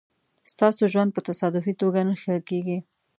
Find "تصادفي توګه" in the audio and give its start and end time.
1.29-1.99